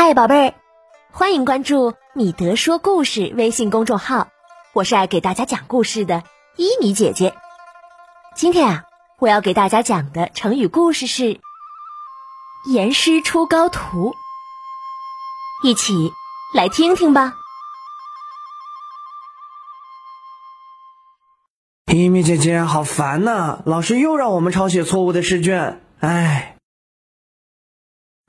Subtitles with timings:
[0.00, 0.54] 嗨，宝贝儿，
[1.10, 4.28] 欢迎关注米德说故事微信公众号，
[4.72, 6.22] 我是爱给大家讲故事的
[6.54, 7.34] 伊米姐姐。
[8.36, 8.84] 今天啊，
[9.18, 11.40] 我要给大家讲的成语故事是
[12.70, 14.14] “严师出高徒”，
[15.64, 16.12] 一起
[16.54, 17.34] 来听听吧。
[21.92, 23.62] 伊米姐姐，好烦呐！
[23.66, 26.54] 老师又让我们抄写错误的试卷，唉。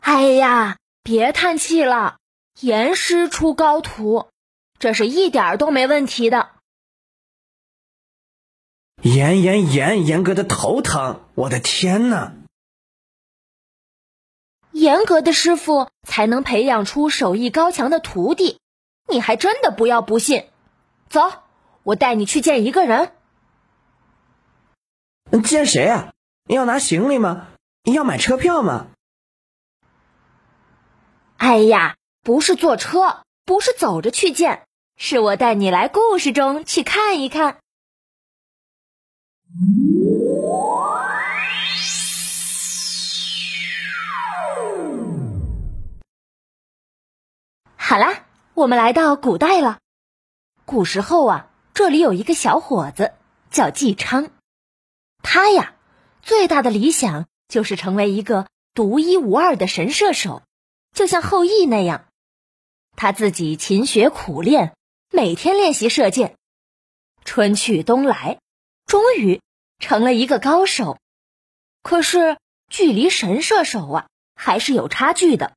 [0.01, 0.78] 哎呀，
[1.09, 2.19] 别叹气了，
[2.59, 4.27] 严师出高徒，
[4.77, 6.51] 这是一点都没问题的。
[9.01, 11.21] 严严严，严格的头疼！
[11.33, 12.33] 我的天呐！
[14.71, 18.59] 严格的师傅才能培养出手艺高强的徒弟，
[19.07, 20.45] 你还真的不要不信。
[21.09, 21.21] 走，
[21.81, 23.11] 我带你去见一个人。
[25.43, 26.13] 见谁啊？
[26.45, 27.47] 要拿行李吗？
[27.91, 28.89] 要买车票吗？
[31.39, 37.59] 哎呀，不是坐车，不是走着去见，是我带你来故事中去看一看。
[47.77, 49.79] 好啦，我们来到古代了。
[50.65, 53.13] 古时候啊，这里有一个小伙子
[53.49, 54.29] 叫纪昌，
[55.23, 55.73] 他呀，
[56.21, 60.43] 最大的理想就是成为一个独一无二的神射手，
[60.93, 62.05] 就像后羿那样。
[62.95, 64.73] 他自己勤学苦练，
[65.11, 66.35] 每天练习射箭，
[67.23, 68.39] 春去冬来，
[68.85, 69.41] 终于
[69.79, 70.97] 成了一个高手。
[71.81, 72.37] 可是，
[72.69, 75.53] 距离神射手啊，还是有差距的。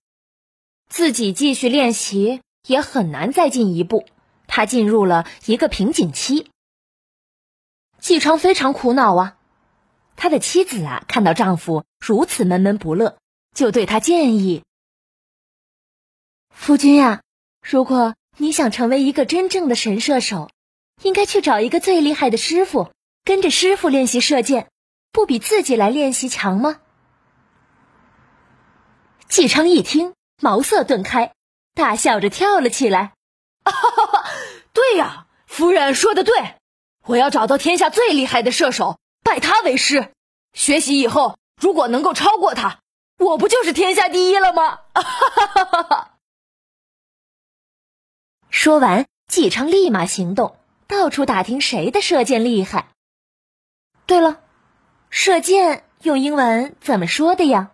[0.89, 4.07] 自己继续练习也很难再进一步，
[4.47, 6.49] 他进入了一个瓶颈期。
[7.99, 9.39] 纪昌非常苦恼啊，
[10.17, 13.17] 他的妻子啊看到丈夫如此闷闷不乐，
[13.55, 14.63] 就对他建议
[16.53, 17.23] ：“夫君呀，
[17.61, 20.51] 如果你想成为一个真正的神射手，
[21.03, 22.93] 应该去找一个最厉害的师傅，
[23.25, 24.69] 跟着师傅练习射箭，
[25.11, 26.81] 不比自己来练习强吗？”
[29.29, 30.15] 纪昌一听。
[30.45, 31.35] 茅塞顿开，
[31.73, 33.13] 大笑着跳了起来。
[33.65, 34.25] 哈哈哈
[34.73, 36.57] 对呀，夫人说的对，
[37.07, 40.11] 我要找到天下最厉害的射手，拜他为师。
[40.53, 42.81] 学习以后，如果能够超过他，
[43.19, 44.81] 我不就是天下第一了吗？
[44.95, 45.65] 哈哈哈哈
[48.63, 50.57] 说完，纪昌立马行动，
[50.87, 52.93] 到处打听谁的射箭厉害。
[54.07, 54.41] 对了，
[55.11, 57.73] 射箭用英文怎么说的呀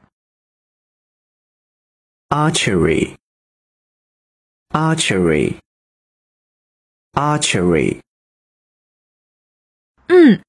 [2.30, 3.16] ？Archery,
[4.70, 5.58] archery,
[7.12, 8.00] archery。
[10.06, 10.42] 嗯，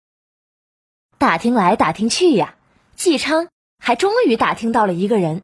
[1.17, 2.55] 打听来打听去呀，
[2.95, 5.43] 纪昌还终于打听到了一个人。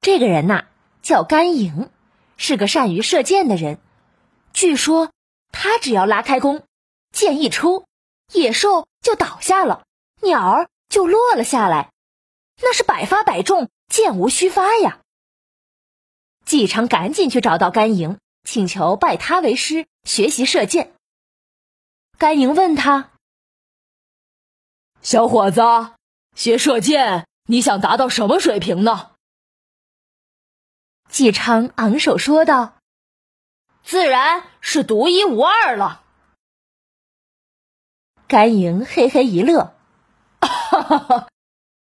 [0.00, 0.68] 这个人呐，
[1.02, 1.90] 叫甘莹，
[2.36, 3.80] 是个善于射箭的人。
[4.58, 5.12] 据说
[5.52, 6.66] 他只要拉开弓，
[7.12, 7.86] 箭一出，
[8.32, 9.86] 野兽就倒下了，
[10.20, 11.92] 鸟儿就落了下来，
[12.60, 15.00] 那是百发百中，箭无虚发呀。
[16.44, 20.92] 季昌赶紧去找到甘莹，请求拜他为师学习射箭。
[22.18, 23.12] 甘莹问他
[25.02, 25.62] ：“小伙子，
[26.34, 29.12] 学射箭，你想达到什么水平呢？”
[31.08, 32.74] 季昌昂首说道
[33.88, 36.04] ：“自然是独一无二了。”
[38.28, 39.74] 甘莹嘿嘿一乐
[40.42, 41.28] ：“哈哈哈，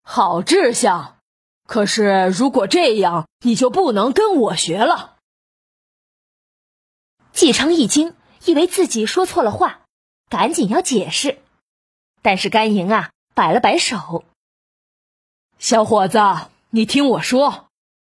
[0.03, 1.17] 好志向。”
[1.65, 5.17] 可是，如果这样，你就不能跟我学了。
[7.31, 9.81] 纪昌一惊，以为自己说错了话，
[10.29, 11.41] 赶紧要解释。
[12.21, 14.25] 但是甘莹啊，摆了摆手
[15.57, 16.19] ：“小伙子，
[16.69, 17.65] 你听我说，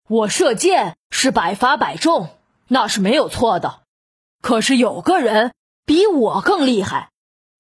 [0.08, 2.37] 我射箭是百发百中，
[2.68, 3.80] 那是没有错的。
[4.40, 5.52] 可是有个人
[5.84, 7.10] 比我更厉害，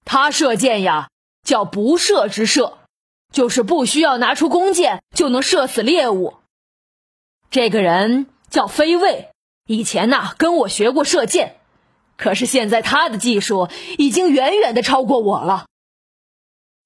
[0.04, 1.10] 他射箭呀，
[1.42, 2.78] 叫不射之射。”
[3.30, 6.38] 就是不需要拿出弓箭就能射死猎物。
[7.50, 9.28] 这个人叫飞卫，
[9.66, 11.60] 以前呐跟我学过射箭，
[12.16, 13.68] 可是现在他的技术
[13.98, 15.66] 已经远远的超过我了。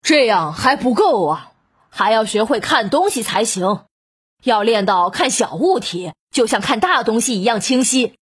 [0.00, 1.52] 这样还不够啊，
[1.96, 3.86] 还要学会看东西才行。
[4.42, 8.18] 要练到看小物体就像看大东西一样清晰，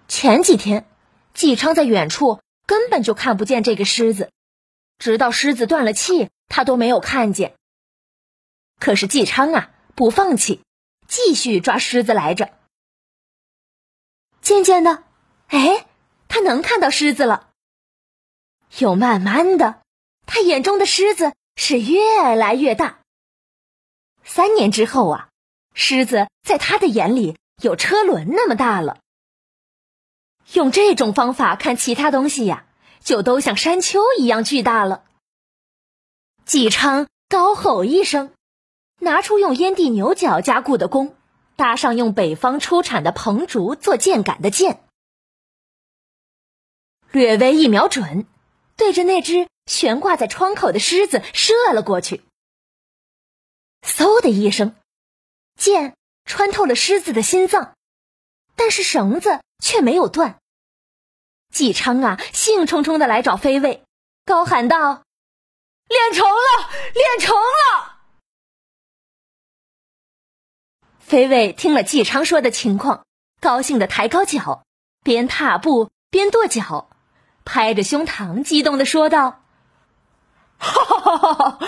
[0.07, 0.87] 前几天，
[1.33, 4.31] 纪昌在远处根本就看不见这个狮子，
[4.97, 7.55] 直到狮子断了气，他都没有看见。
[8.79, 10.61] 可是纪昌啊，不放弃，
[11.09, 12.54] 继续抓狮子来着。
[14.45, 15.03] 渐渐的，
[15.47, 15.87] 哎，
[16.27, 17.49] 他能看到狮子了。
[18.77, 19.81] 又慢慢的，
[20.27, 22.99] 他眼中的狮子是越来越大。
[24.23, 25.29] 三年之后啊。
[25.77, 28.99] 狮子在他的眼里有车轮那么大了。
[30.53, 32.65] 用这种方法看其他东西呀，
[33.01, 35.03] 就都像山丘一样巨大了。
[36.45, 38.31] 纪昌高吼一声，
[38.99, 41.13] 拿出用烟蒂牛角加固的弓，
[41.55, 44.83] 搭上用北方出产的蓬竹做箭杆的箭，
[47.11, 48.27] 略微一瞄准，
[48.75, 52.23] 对着那只悬挂在窗口的狮子射了过去。
[53.81, 54.75] 嗖的一声。
[55.57, 57.75] 剑穿透了狮子的心脏，
[58.57, 60.37] 但是绳子却没有断。
[61.49, 63.85] 纪昌啊，兴冲冲的来找飞卫，
[64.25, 65.03] 高喊道
[65.87, 67.94] ：“练成了，练成了！”
[71.05, 73.05] 飞卫听了纪昌说的情况，
[73.39, 74.65] 高兴的抬高脚，
[75.03, 76.89] 边踏步边跺脚，
[77.45, 79.43] 拍着胸膛，激动的说道
[80.57, 81.67] ：“哈哈哈哈哈！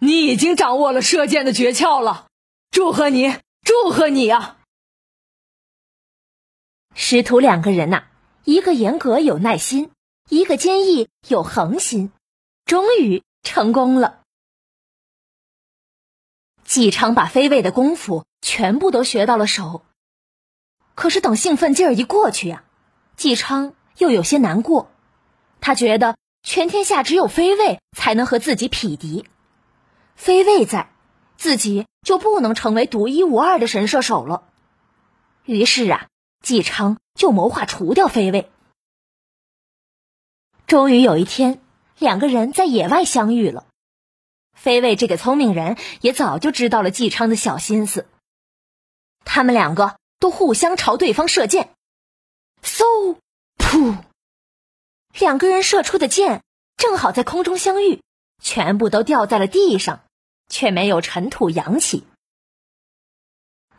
[0.00, 2.26] 你已经掌握了射箭的诀窍了。”
[2.70, 4.58] 祝贺你，祝贺你啊！
[6.94, 8.04] 师徒两个人呐，
[8.44, 9.90] 一个严格有耐心，
[10.28, 12.12] 一个坚毅有恒心，
[12.66, 14.20] 终于成功了。
[16.66, 19.82] 纪昌把飞卫的功夫全部都学到了手，
[20.94, 22.64] 可是等兴奋劲儿一过去呀，
[23.16, 24.90] 纪昌又有些难过。
[25.60, 29.24] 他觉得全天下只有飞卫才能和自己匹敌，
[30.16, 30.90] 飞卫在。
[31.38, 34.44] 自己就不能成为独一无二的神射手了。
[35.44, 36.06] 于是啊，
[36.42, 38.50] 纪昌就谋划除掉飞卫。
[40.66, 41.60] 终于有一天，
[41.98, 43.66] 两个人在野外相遇了。
[44.56, 48.08] 飞卫这个聪明人也早就知道了纪昌的小心思。
[49.24, 51.70] 他们两个都互相朝对方射箭，
[52.60, 53.18] 嗖，
[53.58, 53.98] 噗，
[55.16, 56.42] 两个人射出的箭
[56.76, 58.02] 正好在空中相遇，
[58.42, 60.00] 全部都掉在了地上。
[60.48, 62.06] 却没有尘土扬起。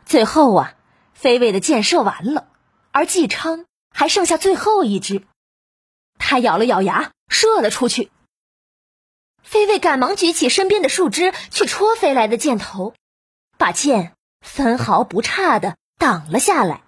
[0.04, 0.74] 最后啊，
[1.14, 2.48] 飞卫的箭射完了，
[2.92, 5.22] 而纪昌还剩下最后一支。
[6.18, 8.10] 他咬了咬牙，射了出去。
[9.48, 12.94] 飞卫赶忙举起身边的树枝去戳飞来的箭头，
[13.56, 14.12] 把箭
[14.42, 16.82] 分毫不差的挡了下来。